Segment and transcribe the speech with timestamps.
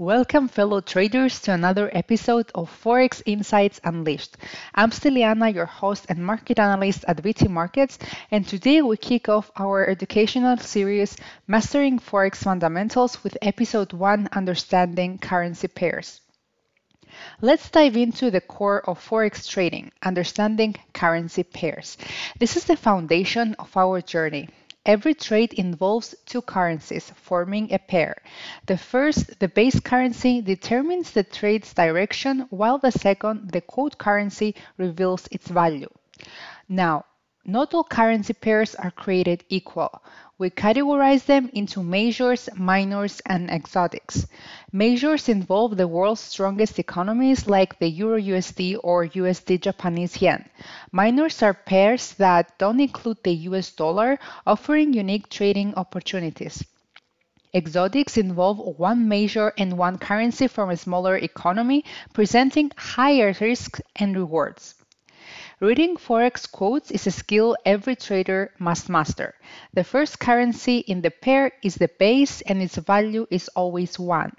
[0.00, 4.38] Welcome, fellow traders, to another episode of Forex Insights Unleashed.
[4.74, 7.98] I'm Steliana, your host and market analyst at VT Markets,
[8.30, 15.18] and today we kick off our educational series, Mastering Forex Fundamentals, with episode 1 Understanding
[15.18, 16.22] Currency Pairs.
[17.42, 21.98] Let's dive into the core of Forex trading, understanding currency pairs.
[22.38, 24.48] This is the foundation of our journey.
[24.90, 28.16] Every trade involves two currencies forming a pair.
[28.66, 34.56] The first, the base currency, determines the trade's direction, while the second, the quote currency,
[34.78, 35.90] reveals its value.
[36.68, 37.04] Now,
[37.44, 40.02] not all currency pairs are created equal.
[40.38, 44.26] We categorize them into majors, minors, and exotics.
[44.72, 50.48] Majors involve the world's strongest economies like the Euro USD or USD Japanese yen.
[50.92, 56.64] Minors are pairs that don't include the US dollar, offering unique trading opportunities.
[57.52, 64.16] Exotics involve one major and one currency from a smaller economy, presenting higher risks and
[64.16, 64.74] rewards.
[65.62, 69.34] Reading Forex quotes is a skill every trader must master.
[69.74, 74.32] The first currency in the pair is the base and its value is always 1.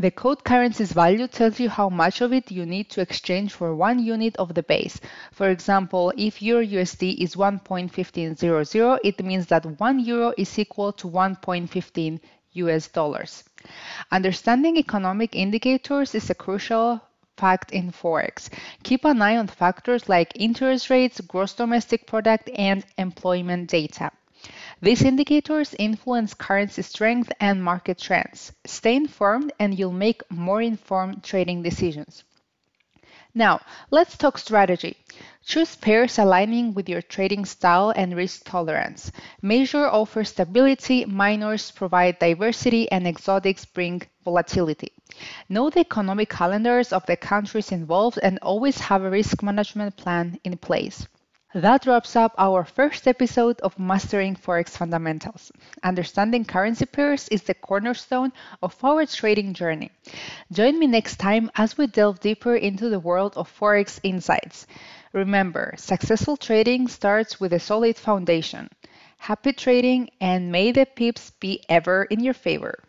[0.00, 3.76] The quote currency's value tells you how much of it you need to exchange for
[3.76, 4.98] one unit of the base.
[5.30, 11.06] For example, if Euro USD is 1.1500, it means that 1 euro is equal to
[11.06, 12.18] 1.15
[12.54, 13.44] US dollars.
[14.10, 17.00] Understanding economic indicators is a crucial
[17.38, 18.48] in Forex.
[18.82, 24.10] Keep an eye on factors like interest rates, gross domestic product, and employment data.
[24.80, 28.52] These indicators influence currency strength and market trends.
[28.64, 32.24] Stay informed and you'll make more informed trading decisions.
[33.34, 34.96] Now, let's talk strategy.
[35.44, 39.10] Choose pairs aligning with your trading style and risk tolerance.
[39.40, 44.92] Major offers stability, minors provide diversity, and exotics bring volatility.
[45.48, 50.38] Know the economic calendars of the countries involved and always have a risk management plan
[50.44, 51.06] in place.
[51.54, 55.50] That wraps up our first episode of Mastering Forex Fundamentals.
[55.82, 58.32] Understanding currency pairs is the cornerstone
[58.62, 59.90] of our trading journey.
[60.52, 64.66] Join me next time as we delve deeper into the world of Forex insights.
[65.12, 68.68] Remember, successful trading starts with a solid foundation.
[69.16, 72.84] Happy trading and may the pips be ever in your favor.